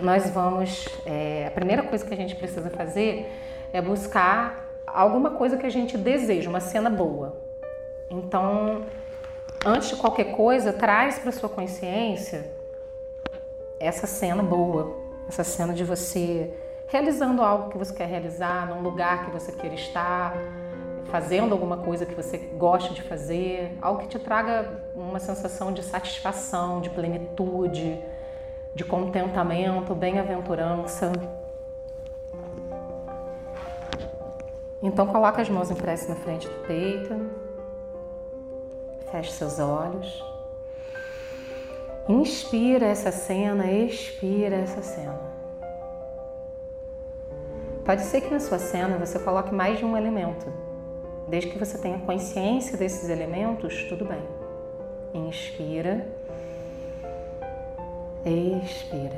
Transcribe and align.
nós 0.00 0.30
vamos. 0.30 0.88
É, 1.04 1.46
a 1.46 1.50
primeira 1.50 1.82
coisa 1.82 2.04
que 2.04 2.12
a 2.12 2.16
gente 2.16 2.34
precisa 2.36 2.70
fazer 2.70 3.30
é 3.72 3.80
buscar 3.80 4.68
alguma 4.86 5.30
coisa 5.32 5.56
que 5.56 5.66
a 5.66 5.70
gente 5.70 5.96
deseja, 5.96 6.48
uma 6.48 6.60
cena 6.60 6.88
boa. 6.88 7.36
Então, 8.10 8.82
antes 9.64 9.90
de 9.90 9.96
qualquer 9.96 10.36
coisa, 10.36 10.72
traz 10.72 11.18
para 11.18 11.30
sua 11.32 11.48
consciência 11.48 12.50
essa 13.78 14.06
cena 14.06 14.42
boa, 14.42 14.96
essa 15.28 15.44
cena 15.44 15.72
de 15.72 15.84
você 15.84 16.50
realizando 16.86 17.42
algo 17.42 17.70
que 17.70 17.76
você 17.76 17.92
quer 17.92 18.08
realizar, 18.08 18.66
num 18.66 18.80
lugar 18.80 19.26
que 19.26 19.30
você 19.30 19.52
queira 19.52 19.74
estar, 19.74 20.34
fazendo 21.10 21.52
alguma 21.52 21.76
coisa 21.76 22.06
que 22.06 22.14
você 22.14 22.38
goste 22.38 22.94
de 22.94 23.02
fazer, 23.02 23.76
algo 23.80 24.00
que 24.00 24.08
te 24.08 24.18
traga 24.18 24.82
uma 24.94 25.18
sensação 25.18 25.72
de 25.72 25.82
satisfação, 25.82 26.80
de 26.80 26.88
plenitude, 26.90 28.02
de 28.74 28.84
contentamento, 28.84 29.94
bem-aventurança. 29.94 31.12
Então 34.82 35.06
coloca 35.06 35.42
as 35.42 35.48
mãos 35.48 35.70
em 35.70 35.74
prece 35.74 36.08
na 36.08 36.14
frente 36.14 36.48
do 36.48 36.66
peito. 36.66 37.30
Feche 39.10 39.32
seus 39.32 39.58
olhos. 39.58 40.24
Inspira 42.08 42.86
essa 42.86 43.10
cena, 43.10 43.70
expira 43.70 44.56
essa 44.56 44.80
cena. 44.80 45.18
Pode 47.84 48.02
ser 48.02 48.20
que 48.20 48.30
na 48.30 48.38
sua 48.38 48.58
cena 48.58 48.98
você 48.98 49.18
coloque 49.18 49.54
mais 49.54 49.78
de 49.78 49.84
um 49.84 49.96
elemento. 49.96 50.52
Desde 51.26 51.50
que 51.50 51.58
você 51.58 51.76
tenha 51.76 51.98
consciência 51.98 52.78
desses 52.78 53.08
elementos, 53.08 53.84
tudo 53.84 54.04
bem. 54.04 54.22
Inspira. 55.12 56.06
Expira. 58.24 59.16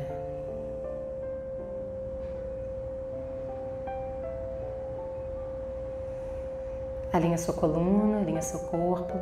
Alinha 7.12 7.38
sua 7.38 7.54
coluna, 7.54 8.18
alinha 8.18 8.42
seu 8.42 8.60
corpo. 8.60 9.18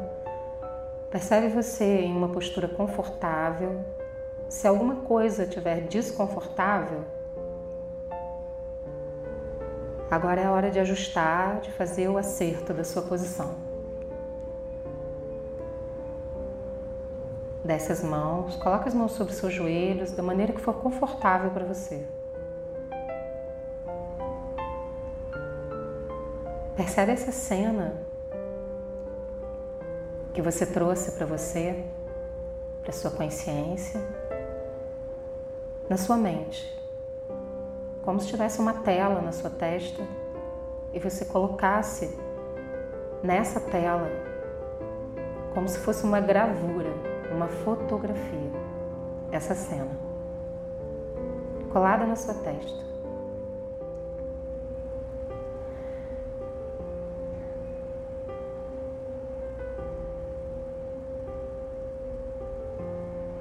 Percebe 1.11 1.49
você 1.49 2.01
em 2.01 2.15
uma 2.15 2.29
postura 2.29 2.69
confortável. 2.69 3.81
Se 4.49 4.67
alguma 4.67 4.97
coisa 4.97 5.45
estiver 5.45 5.83
desconfortável, 5.83 7.05
agora 10.11 10.41
é 10.41 10.45
a 10.45 10.53
hora 10.53 10.71
de 10.71 10.81
ajustar, 10.81 11.61
de 11.61 11.71
fazer 11.71 12.09
o 12.09 12.19
acerto 12.19 12.75
da 12.75 12.85
sua 12.85 13.03
posição. 13.03 13.68
Desce 17.69 17.93
as 17.93 18.03
mãos, 18.03 18.57
coloca 18.57 18.89
as 18.89 18.95
mãos 18.95 19.13
sobre 19.13 19.31
os 19.31 19.39
seus 19.39 19.53
joelhos 19.53 20.11
da 20.13 20.23
maneira 20.23 20.55
que 20.55 20.61
for 20.61 20.73
confortável 20.77 21.51
para 21.51 21.67
você. 21.67 22.03
Percebe 26.75 27.13
essa 27.13 27.31
cena 27.31 27.93
que 30.33 30.41
você 30.41 30.65
trouxe 30.65 31.13
para 31.13 31.27
você, 31.27 31.85
para 32.83 32.91
sua 32.91 33.11
consciência, 33.11 34.01
na 35.91 35.99
sua 35.99 36.17
mente, 36.17 36.75
como 38.03 38.19
se 38.19 38.29
tivesse 38.29 38.61
uma 38.61 38.81
tela 38.81 39.21
na 39.21 39.31
sua 39.33 39.51
testa 39.51 40.03
e 40.95 40.99
você 40.99 41.27
colocasse 41.27 42.19
nessa 43.23 43.61
tela 43.61 44.09
como 45.53 45.69
se 45.69 45.79
fosse 45.81 46.05
uma 46.05 46.21
gravura, 46.21 46.91
uma 47.31 47.49
fotografia, 47.49 48.51
essa 49.31 49.55
cena 49.55 50.09
colada 51.71 52.07
na 52.07 52.17
sua 52.17 52.35
testa. 52.35 52.89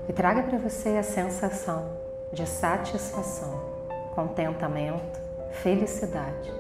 e 0.10 0.14
traga 0.14 0.42
para 0.44 0.58
você 0.58 0.98
a 0.98 1.04
sensação 1.04 1.98
de 2.32 2.48
satisfação, 2.48 3.60
contentamento, 4.16 5.20
felicidade, 5.52 6.54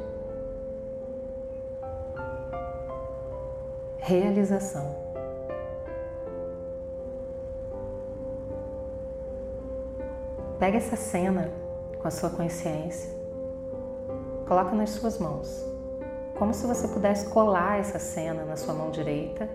realização. 4.00 5.06
Pega 10.59 10.78
essa 10.78 10.95
cena 10.95 11.51
com 12.00 12.07
a 12.07 12.12
sua 12.12 12.31
consciência, 12.31 13.12
coloca 14.47 14.75
nas 14.75 14.90
suas 14.90 15.19
mãos, 15.19 15.63
como 16.40 16.51
se 16.51 16.66
você 16.66 16.88
pudesse 16.88 17.29
colar 17.29 17.79
essa 17.79 18.00
cena 18.00 18.44
na 18.44 18.56
sua 18.56 18.73
mão 18.73 18.90
direita 18.90 19.47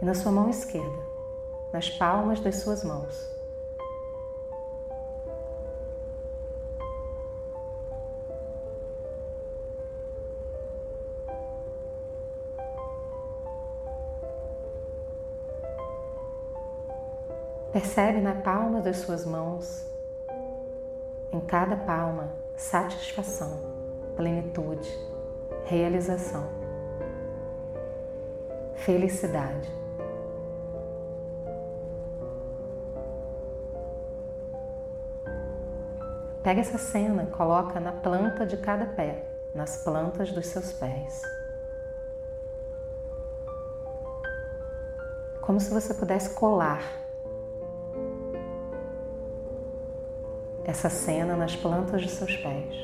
e 0.00 0.04
na 0.04 0.14
sua 0.14 0.30
mão 0.30 0.48
esquerda 0.48 1.14
nas 1.72 1.90
palmas 1.90 2.38
das 2.38 2.54
suas 2.56 2.84
mãos. 2.84 3.28
Percebe 17.72 18.20
na 18.20 18.36
palma 18.36 18.80
das 18.80 18.98
suas 18.98 19.26
mãos, 19.26 19.93
em 21.34 21.40
cada 21.40 21.76
palma, 21.76 22.28
satisfação, 22.56 23.60
plenitude, 24.14 24.88
realização, 25.64 26.48
felicidade. 28.76 29.68
Pega 36.44 36.60
essa 36.60 36.78
cena, 36.78 37.26
coloca 37.26 37.80
na 37.80 37.90
planta 37.90 38.46
de 38.46 38.56
cada 38.56 38.86
pé, 38.86 39.24
nas 39.52 39.82
plantas 39.82 40.30
dos 40.30 40.46
seus 40.46 40.72
pés. 40.72 41.22
Como 45.40 45.58
se 45.58 45.70
você 45.70 45.92
pudesse 45.94 46.30
colar 46.30 47.03
essa 50.74 50.90
cena 50.90 51.36
nas 51.36 51.54
plantas 51.54 52.02
dos 52.02 52.10
seus 52.10 52.36
pés. 52.36 52.74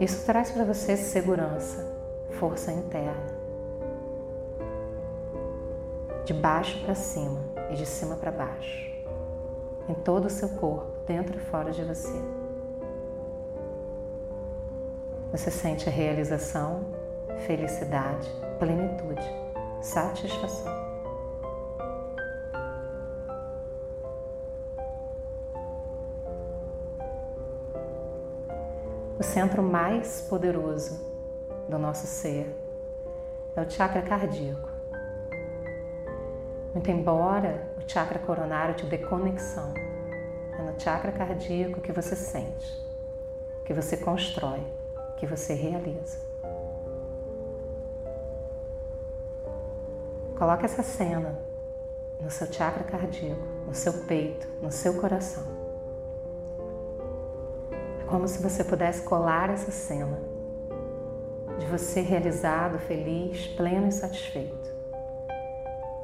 Isso 0.00 0.26
traz 0.26 0.50
para 0.50 0.64
você 0.64 0.96
segurança, 0.96 1.86
força 2.30 2.72
interna. 2.72 3.38
De 6.24 6.34
baixo 6.34 6.82
para 6.82 6.96
cima 6.96 7.40
e 7.70 7.76
de 7.76 7.86
cima 7.86 8.16
para 8.16 8.32
baixo 8.32 8.90
em 9.88 9.94
todo 9.94 10.26
o 10.26 10.30
seu 10.30 10.48
corpo, 10.48 10.86
dentro 11.06 11.36
e 11.36 11.40
fora 11.40 11.72
de 11.72 11.82
você. 11.82 12.20
Você 15.32 15.50
sente 15.50 15.88
realização, 15.90 16.86
felicidade, 17.46 18.28
plenitude, 18.58 19.28
satisfação. 19.80 20.89
O 29.20 29.22
centro 29.22 29.62
mais 29.62 30.22
poderoso 30.22 30.98
do 31.68 31.78
nosso 31.78 32.06
ser 32.06 32.56
é 33.54 33.60
o 33.60 33.70
chakra 33.70 34.00
cardíaco. 34.00 34.70
Muito 36.72 36.90
embora 36.90 37.70
chakra 37.90 38.20
coronário 38.20 38.76
te 38.76 38.86
dê 38.86 38.96
conexão. 38.96 39.74
É 40.56 40.62
no 40.62 40.80
chakra 40.80 41.10
cardíaco 41.10 41.80
que 41.80 41.90
você 41.90 42.14
sente, 42.14 42.80
que 43.64 43.74
você 43.74 43.96
constrói, 43.96 44.62
que 45.16 45.26
você 45.26 45.54
realiza. 45.54 46.18
Coloque 50.38 50.64
essa 50.64 50.82
cena 50.82 51.38
no 52.20 52.30
seu 52.30 52.50
chakra 52.50 52.84
cardíaco, 52.84 53.42
no 53.66 53.74
seu 53.74 53.92
peito, 54.04 54.48
no 54.62 54.70
seu 54.70 54.98
coração. 55.00 55.69
Como 58.10 58.26
se 58.26 58.42
você 58.42 58.64
pudesse 58.64 59.02
colar 59.02 59.50
essa 59.50 59.70
cena 59.70 60.18
de 61.58 61.66
você 61.66 62.00
realizado, 62.00 62.78
feliz, 62.78 63.46
pleno 63.46 63.88
e 63.88 63.92
satisfeito 63.92 64.70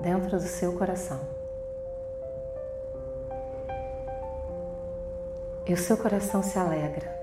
dentro 0.01 0.39
do 0.39 0.41
seu 0.41 0.73
coração. 0.75 1.37
e 5.67 5.73
o 5.73 5.77
seu 5.77 5.97
coração 5.97 6.43
se 6.43 6.59
alegra. 6.59 7.16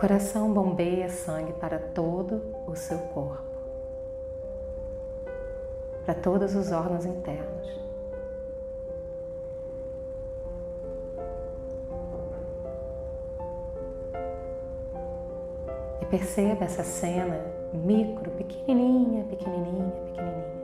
Coração 0.00 0.50
bombeia 0.50 1.10
sangue 1.10 1.52
para 1.52 1.78
todo 1.78 2.40
o 2.66 2.74
seu 2.74 2.96
corpo, 2.98 3.44
para 6.06 6.14
todos 6.14 6.54
os 6.54 6.72
órgãos 6.72 7.04
internos. 7.04 7.78
E 16.00 16.06
perceba 16.06 16.64
essa 16.64 16.82
cena 16.82 17.38
micro, 17.70 18.30
pequenininha, 18.30 19.24
pequenininha, 19.24 19.90
pequenininha 20.06 20.60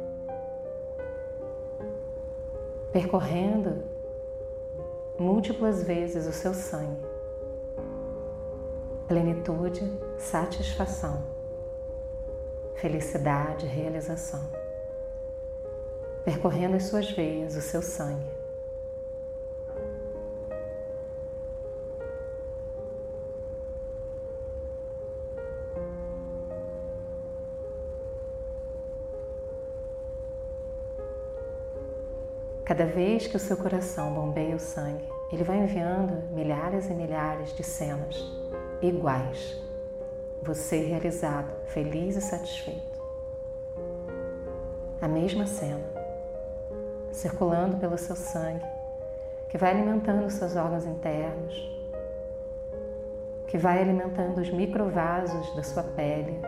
percorrendo 2.90 3.84
múltiplas 5.18 5.82
vezes 5.82 6.26
o 6.26 6.32
seu 6.32 6.54
sangue. 6.54 7.15
Plenitude, 9.08 9.88
satisfação, 10.18 11.22
felicidade, 12.74 13.64
realização. 13.64 14.40
Percorrendo 16.24 16.74
as 16.74 16.86
suas 16.86 17.08
veias, 17.12 17.54
o 17.54 17.60
seu 17.60 17.80
sangue. 17.80 18.26
Cada 32.64 32.86
vez 32.86 33.28
que 33.28 33.36
o 33.36 33.38
seu 33.38 33.56
coração 33.56 34.12
bombeia 34.12 34.56
o 34.56 34.58
sangue, 34.58 35.08
ele 35.30 35.44
vai 35.44 35.58
enviando 35.58 36.28
milhares 36.34 36.90
e 36.90 36.92
milhares 36.92 37.54
de 37.54 37.62
cenas 37.62 38.16
iguais. 38.82 39.60
Você 40.42 40.84
realizado, 40.84 41.52
feliz 41.66 42.16
e 42.16 42.20
satisfeito. 42.20 42.96
A 45.00 45.08
mesma 45.08 45.46
cena, 45.46 45.84
circulando 47.10 47.76
pelo 47.78 47.98
seu 47.98 48.16
sangue, 48.16 48.64
que 49.48 49.58
vai 49.58 49.70
alimentando 49.70 50.30
seus 50.30 50.56
órgãos 50.56 50.84
internos, 50.84 51.76
que 53.46 53.58
vai 53.58 53.80
alimentando 53.80 54.40
os 54.40 54.50
microvasos 54.50 55.54
da 55.54 55.62
sua 55.62 55.82
pele, 55.82 56.40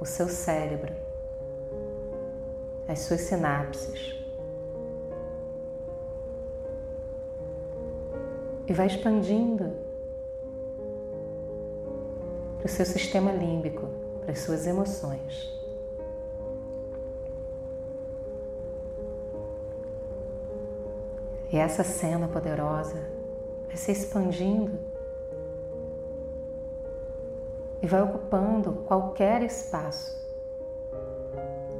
o 0.00 0.06
seu 0.06 0.28
cérebro, 0.28 0.94
as 2.88 3.00
suas 3.00 3.20
sinapses, 3.22 4.14
e 8.66 8.72
vai 8.72 8.86
expandindo 8.86 9.83
para 12.64 12.70
o 12.70 12.72
seu 12.72 12.86
sistema 12.86 13.30
límbico, 13.30 13.86
para 14.22 14.32
as 14.32 14.38
suas 14.38 14.66
emoções. 14.66 15.52
E 21.52 21.58
essa 21.58 21.84
cena 21.84 22.26
poderosa 22.26 23.06
vai 23.66 23.76
se 23.76 23.92
expandindo 23.92 24.78
e 27.82 27.86
vai 27.86 28.00
ocupando 28.00 28.72
qualquer 28.86 29.42
espaço 29.42 30.24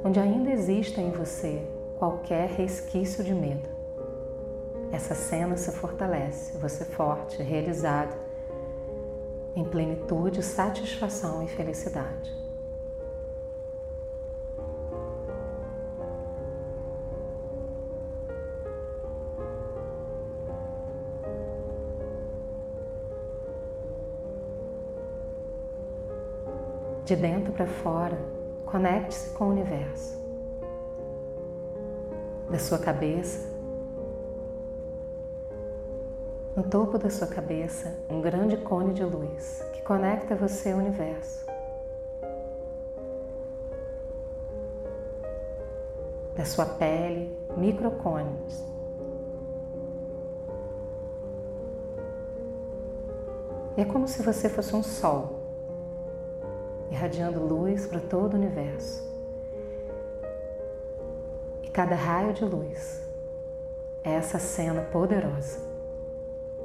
onde 0.03 0.19
ainda 0.19 0.51
exista 0.51 1.01
em 1.01 1.09
você 1.09 1.67
qualquer 1.97 2.47
resquício 2.49 3.23
de 3.23 3.33
medo 3.33 3.75
essa 4.91 5.13
cena 5.13 5.57
se 5.57 5.71
fortalece, 5.71 6.57
você 6.57 6.85
forte, 6.85 7.43
realizado, 7.43 8.15
em 9.55 9.63
plenitude, 9.63 10.43
satisfação 10.43 11.41
e 11.41 11.47
felicidade. 11.47 12.33
De 27.05 27.15
dentro 27.15 27.53
para 27.53 27.67
fora, 27.67 28.17
conecte-se 28.65 29.29
com 29.35 29.45
o 29.45 29.49
universo. 29.51 30.19
Da 32.49 32.57
sua 32.59 32.79
cabeça 32.79 33.54
no 36.55 36.63
topo 36.63 36.97
da 36.97 37.09
sua 37.09 37.27
cabeça, 37.27 37.93
um 38.09 38.21
grande 38.21 38.55
cone 38.55 38.93
de 38.93 39.03
luz 39.03 39.61
que 39.73 39.81
conecta 39.81 40.35
você 40.35 40.71
ao 40.71 40.79
universo. 40.79 41.45
Da 46.33 46.45
sua 46.45 46.65
pele, 46.65 47.37
microcones. 47.57 48.63
E 53.75 53.81
é 53.81 53.85
como 53.85 54.07
se 54.07 54.23
você 54.23 54.47
fosse 54.47 54.73
um 54.73 54.81
sol, 54.81 55.41
irradiando 56.89 57.45
luz 57.45 57.85
para 57.85 57.99
todo 57.99 58.33
o 58.33 58.37
universo. 58.37 59.03
E 61.61 61.67
cada 61.67 61.95
raio 61.95 62.33
de 62.33 62.45
luz 62.45 63.01
é 64.05 64.11
essa 64.11 64.39
cena 64.39 64.81
poderosa 64.83 65.74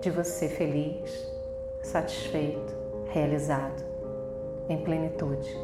de 0.00 0.11
você 0.11 0.49
feliz, 0.49 1.31
satisfeito, 1.82 2.75
realizado, 3.06 3.85
em 4.69 4.82
plenitude. 4.82 5.55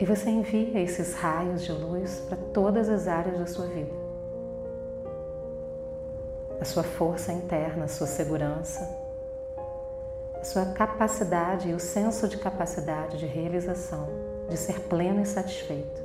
E 0.00 0.04
você 0.04 0.30
envia 0.30 0.80
esses 0.80 1.14
raios 1.14 1.62
de 1.62 1.72
luz 1.72 2.20
para 2.28 2.38
todas 2.52 2.88
as 2.88 3.08
áreas 3.08 3.38
da 3.38 3.46
sua 3.46 3.66
vida. 3.66 3.92
A 6.60 6.64
sua 6.64 6.82
força 6.82 7.32
interna, 7.32 7.84
a 7.84 7.88
sua 7.88 8.06
segurança, 8.06 9.07
sua 10.48 10.64
capacidade 10.64 11.68
e 11.68 11.74
o 11.74 11.78
senso 11.78 12.26
de 12.26 12.38
capacidade 12.38 13.18
de 13.18 13.26
realização, 13.26 14.08
de 14.48 14.56
ser 14.56 14.80
pleno 14.80 15.20
e 15.20 15.26
satisfeito 15.26 16.02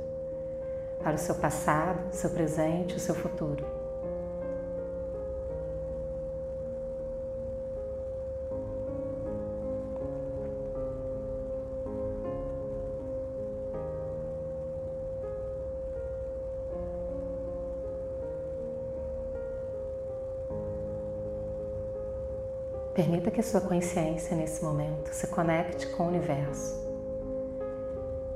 para 1.02 1.14
o 1.14 1.18
seu 1.18 1.34
passado, 1.34 1.98
seu 2.12 2.28
presente 2.28 2.92
e 2.92 2.96
o 2.98 3.00
seu 3.00 3.14
futuro. 3.14 3.83
Permita 22.94 23.28
que 23.28 23.42
sua 23.42 23.60
consciência 23.60 24.36
nesse 24.36 24.62
momento 24.62 25.08
se 25.08 25.26
conecte 25.26 25.88
com 25.88 26.04
o 26.04 26.06
universo, 26.06 26.80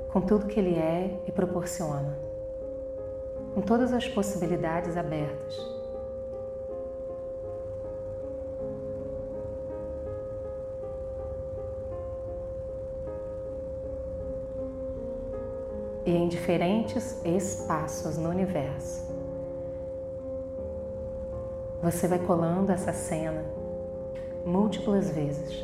com 0.09 0.21
tudo 0.21 0.47
que 0.47 0.59
ele 0.59 0.75
é 0.75 1.17
e 1.29 1.31
proporciona, 1.31 2.19
com 3.55 3.61
todas 3.61 3.93
as 3.93 4.09
possibilidades 4.09 4.97
abertas. 4.97 5.57
E 16.05 16.11
em 16.11 16.27
diferentes 16.27 17.25
espaços 17.25 18.19
no 18.19 18.29
universo, 18.29 19.07
você 21.81 22.09
vai 22.09 22.19
colando 22.19 22.73
essa 22.73 22.93
cena 22.93 23.58
múltiplas 24.49 25.11
vezes, 25.11 25.63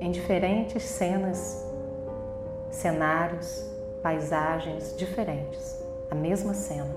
em 0.00 0.12
diferentes 0.12 0.84
cenas, 0.84 1.68
cenários, 2.70 3.68
paisagens 4.00 4.94
diferentes, 4.96 5.84
a 6.08 6.14
mesma 6.14 6.54
cena, 6.54 6.94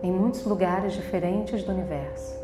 em 0.00 0.12
muitos 0.12 0.44
lugares 0.44 0.92
diferentes 0.92 1.64
do 1.64 1.72
universo. 1.72 2.38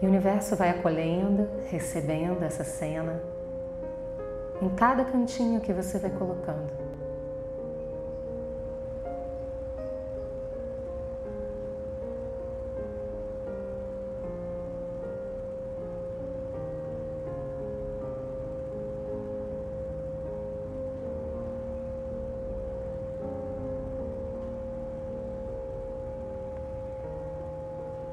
E 0.00 0.06
o 0.06 0.08
universo 0.08 0.56
vai 0.56 0.70
acolhendo, 0.70 1.50
recebendo 1.66 2.42
essa 2.44 2.64
cena 2.64 3.20
em 4.62 4.70
cada 4.70 5.04
cantinho 5.04 5.60
que 5.60 5.72
você 5.72 5.98
vai 5.98 6.10
colocando. 6.10 6.87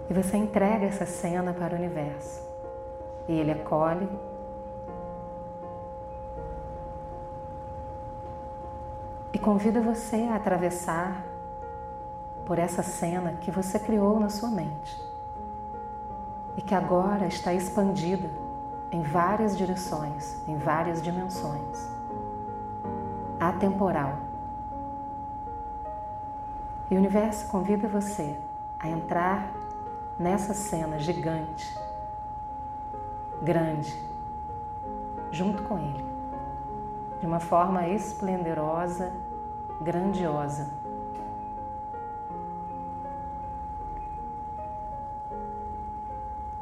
E 0.09 0.13
você 0.13 0.37
entrega 0.37 0.85
essa 0.85 1.05
cena 1.05 1.53
para 1.53 1.73
o 1.73 1.77
universo. 1.77 2.41
E 3.27 3.33
ele 3.33 3.51
acolhe. 3.51 4.07
E 9.33 9.39
convida 9.39 9.81
você 9.81 10.27
a 10.29 10.35
atravessar 10.35 11.25
por 12.45 12.59
essa 12.59 12.83
cena 12.83 13.33
que 13.41 13.49
você 13.49 13.79
criou 13.79 14.19
na 14.19 14.29
sua 14.29 14.49
mente 14.49 15.03
e 16.55 16.61
que 16.61 16.73
agora 16.73 17.25
está 17.25 17.53
expandida 17.53 18.29
em 18.91 19.01
várias 19.01 19.57
direções, 19.57 20.37
em 20.47 20.57
várias 20.57 21.01
dimensões. 21.01 21.89
Atemporal. 23.39 24.19
E 26.89 26.95
o 26.95 26.97
universo 26.97 27.47
convida 27.47 27.87
você 27.87 28.39
a 28.79 28.87
entrar 28.87 29.51
nessa 30.17 30.53
cena 30.53 30.97
gigante, 30.97 31.77
grande, 33.41 33.93
junto 35.31 35.63
com 35.63 35.77
ele, 35.77 36.05
de 37.19 37.25
uma 37.25 37.39
forma 37.39 37.87
esplendorosa, 37.89 39.11
grandiosa. 39.81 40.69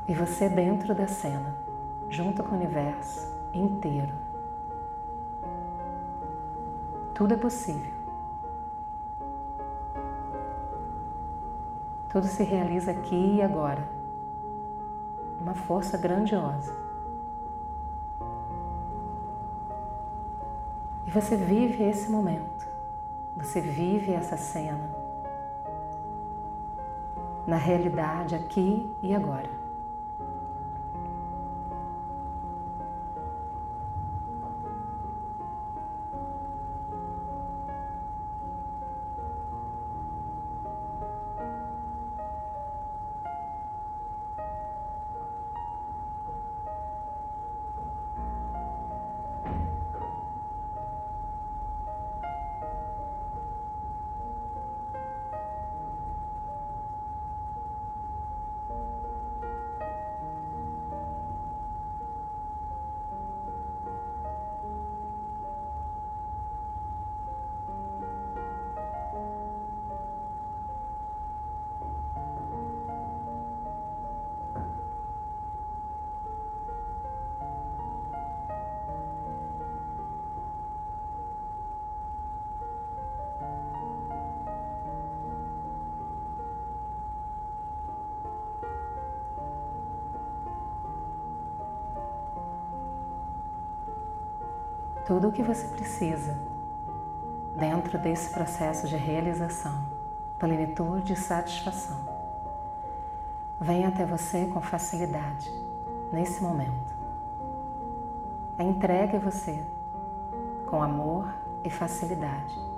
E 0.08 0.14
você 0.14 0.50
dentro 0.50 0.94
da 0.94 1.08
cena, 1.08 1.56
junto 2.10 2.44
com 2.44 2.52
o 2.52 2.58
universo 2.58 3.32
inteiro. 3.54 4.14
Tudo 7.14 7.36
é 7.36 7.38
possível. 7.38 7.93
Tudo 12.14 12.28
se 12.28 12.44
realiza 12.44 12.92
aqui 12.92 13.38
e 13.38 13.42
agora. 13.42 13.90
Uma 15.42 15.56
força 15.56 15.98
grandiosa. 15.98 16.72
E 21.08 21.10
você 21.10 21.36
vive 21.36 21.84
esse 21.84 22.12
momento. 22.12 22.68
Você 23.36 23.60
vive 23.60 24.14
essa 24.14 24.38
cena. 24.38 24.92
Na 27.48 27.58
realidade, 27.58 28.36
aqui 28.36 28.96
e 29.02 29.16
agora. 29.16 29.63
Tudo 95.06 95.28
o 95.28 95.32
que 95.32 95.44
você 95.44 95.68
precisa 95.68 96.38
dentro 97.58 97.98
desse 98.00 98.30
processo 98.30 98.88
de 98.88 98.96
realização, 98.96 99.84
plenitude 100.40 101.14
e 101.14 101.16
satisfação. 101.16 102.00
Vem 103.60 103.86
até 103.86 104.06
você 104.06 104.46
com 104.46 104.62
facilidade 104.62 105.52
nesse 106.12 106.42
momento. 106.42 106.94
É 108.58 108.64
entregue 108.64 109.18
a 109.18 109.20
você 109.20 109.66
com 110.66 110.82
amor 110.82 111.34
e 111.64 111.70
facilidade. 111.70 112.73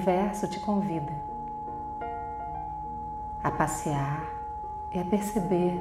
Universo 0.00 0.48
te 0.48 0.58
convida 0.58 1.12
a 3.44 3.50
passear 3.50 4.24
e 4.90 4.98
a 4.98 5.04
perceber 5.04 5.78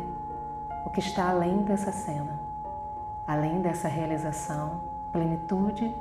o 0.86 0.90
que 0.90 1.00
está 1.00 1.30
além 1.30 1.60
dessa 1.64 1.92
cena, 1.94 2.38
além 3.26 3.62
dessa 3.62 3.88
realização, 3.88 4.82
plenitude, 5.14 5.96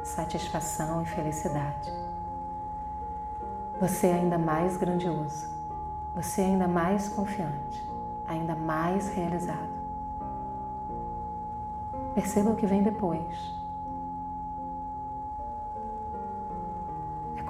satisfação 0.00 1.02
e 1.02 1.06
felicidade. 1.06 1.92
Você 3.80 4.06
é 4.06 4.14
ainda 4.14 4.38
mais 4.38 4.76
grandioso, 4.76 5.48
você 6.14 6.42
é 6.42 6.44
ainda 6.44 6.68
mais 6.68 7.08
confiante, 7.08 7.90
ainda 8.28 8.54
mais 8.54 9.08
realizado. 9.08 9.80
Perceba 12.14 12.50
o 12.50 12.56
que 12.56 12.66
vem 12.66 12.82
depois. 12.82 13.59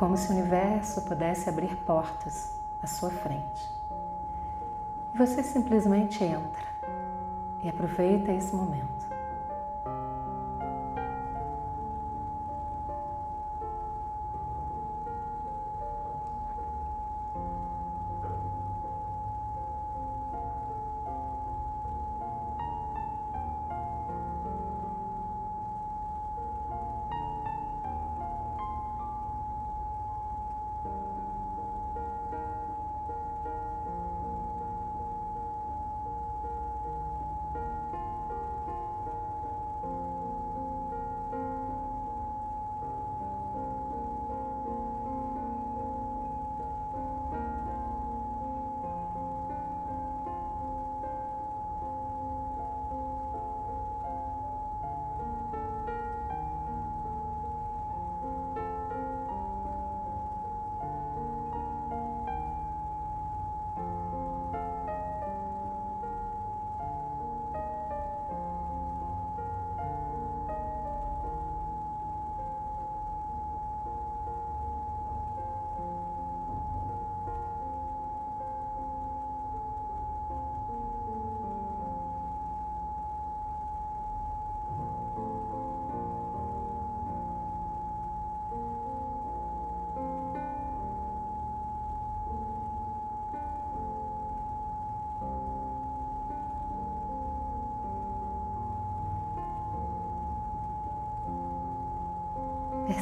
Como 0.00 0.16
se 0.16 0.30
o 0.30 0.32
universo 0.32 1.02
pudesse 1.02 1.46
abrir 1.46 1.76
portas 1.84 2.58
à 2.82 2.86
sua 2.86 3.10
frente. 3.10 3.70
Você 5.14 5.42
simplesmente 5.42 6.24
entra 6.24 6.64
e 7.62 7.68
aproveita 7.68 8.32
esse 8.32 8.56
momento. 8.56 8.99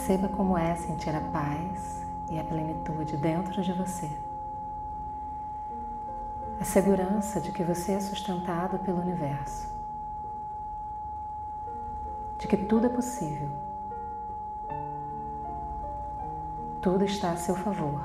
Perceba 0.09 0.35
como 0.35 0.57
é 0.57 0.75
sentir 0.75 1.15
a 1.15 1.21
paz 1.21 2.03
e 2.31 2.38
a 2.38 2.43
plenitude 2.43 3.15
dentro 3.19 3.61
de 3.61 3.75
você. 3.75 4.11
A 6.59 6.65
segurança 6.65 7.38
de 7.43 7.53
que 7.53 7.62
você 7.62 7.93
é 7.93 8.00
sustentado 8.00 8.79
pelo 8.79 9.03
universo, 9.03 9.69
de 12.38 12.49
que 12.49 12.57
tudo 12.57 12.87
é 12.87 12.88
possível, 12.88 13.50
tudo 16.81 17.05
está 17.05 17.33
a 17.33 17.37
seu 17.37 17.55
favor. 17.55 18.00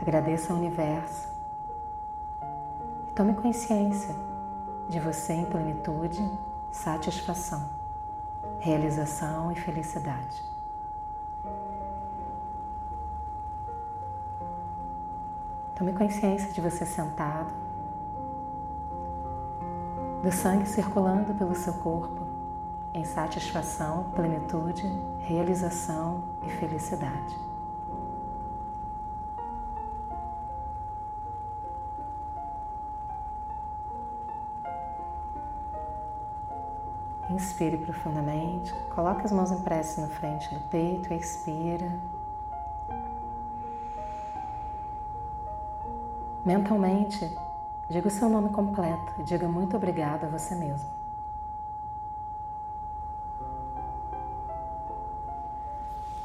Agradeça 0.00 0.52
ao 0.52 0.58
universo 0.58 1.32
tome 3.14 3.34
consciência 3.34 4.14
de 4.88 4.98
você 4.98 5.34
em 5.34 5.44
plenitude, 5.44 6.26
satisfação, 6.70 7.68
realização 8.58 9.52
e 9.52 9.54
felicidade. 9.54 10.42
Tome 15.74 15.92
consciência 15.92 16.50
de 16.52 16.60
você 16.60 16.86
sentado, 16.86 17.52
do 20.22 20.32
sangue 20.32 20.66
circulando 20.66 21.34
pelo 21.34 21.54
seu 21.54 21.74
corpo 21.74 22.22
em 22.94 23.04
satisfação, 23.04 24.04
plenitude, 24.14 24.86
realização 25.18 26.22
e 26.46 26.48
felicidade. 26.48 27.51
Inspire 37.32 37.78
profundamente, 37.78 38.74
coloque 38.94 39.24
as 39.24 39.32
mãos 39.32 39.50
em 39.50 39.58
prece 39.62 39.98
na 40.02 40.06
frente 40.06 40.54
do 40.54 40.60
peito, 40.68 41.14
expira. 41.14 41.98
Mentalmente, 46.44 47.34
diga 47.88 48.06
o 48.06 48.10
seu 48.10 48.28
nome 48.28 48.50
completo 48.50 49.14
e 49.18 49.22
diga 49.22 49.48
muito 49.48 49.74
obrigado 49.74 50.24
a 50.24 50.28
você 50.28 50.54
mesmo. 50.54 50.90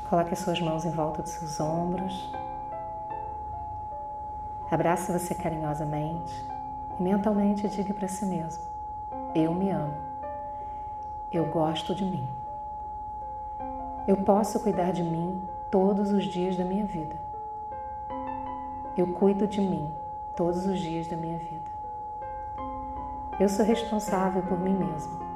Coloque 0.10 0.34
as 0.34 0.40
suas 0.40 0.60
mãos 0.60 0.84
em 0.84 0.92
volta 0.92 1.22
dos 1.22 1.32
seus 1.32 1.58
ombros. 1.62 2.30
Abrace 4.70 5.10
você 5.10 5.34
carinhosamente 5.34 6.46
e 7.00 7.02
mentalmente 7.02 7.70
diga 7.70 7.94
para 7.94 8.10
si 8.10 8.26
mesmo: 8.26 8.62
Eu 9.34 9.54
me 9.54 9.70
amo. 9.70 10.17
Eu 11.32 11.46
gosto 11.46 11.94
de 11.94 12.06
mim. 12.06 12.28
Eu 14.08 14.18
posso 14.18 14.60
cuidar 14.60 14.92
de 14.92 15.04
mim 15.04 15.42
todos 15.70 16.12
os 16.12 16.24
dias 16.24 16.56
da 16.56 16.64
minha 16.64 16.86
vida. 16.86 17.16
Eu 18.96 19.08
cuido 19.08 19.46
de 19.46 19.60
mim 19.60 19.92
todos 20.36 20.66
os 20.66 20.80
dias 20.80 21.08
da 21.08 21.18
minha 21.18 21.38
vida. 21.38 21.70
Eu 23.40 23.50
sou 23.50 23.66
responsável 23.66 24.42
por 24.44 24.58
mim 24.58 24.74
mesmo 24.74 25.28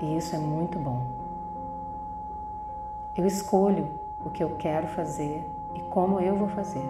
e 0.00 0.16
isso 0.16 0.34
é 0.34 0.38
muito 0.38 0.78
bom. 0.78 1.06
Eu 3.16 3.26
escolho 3.26 3.88
o 4.24 4.30
que 4.30 4.42
eu 4.42 4.50
quero 4.56 4.86
fazer 4.88 5.48
e 5.74 5.80
como 5.82 6.20
eu 6.20 6.36
vou 6.36 6.48
fazer, 6.48 6.88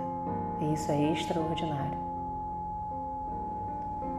e 0.61 0.72
isso 0.72 0.90
é 0.92 1.00
extraordinário. 1.12 1.98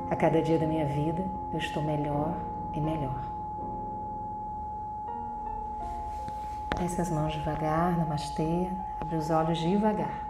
A 0.10 0.16
cada 0.16 0.42
dia 0.42 0.58
da 0.58 0.66
minha 0.66 0.86
vida 0.86 1.26
eu 1.52 1.60
estou 1.60 1.84
melhor 1.84 2.36
e 2.74 2.80
melhor. 2.80 3.39
Desce 6.80 7.02
as 7.02 7.10
mãos 7.10 7.34
devagar, 7.34 7.98
namastê, 7.98 8.70
abre 9.02 9.18
os 9.18 9.30
olhos 9.30 9.58
devagar. 9.58 10.29